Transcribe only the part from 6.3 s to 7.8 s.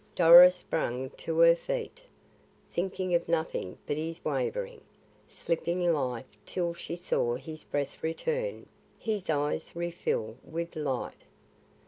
till she saw his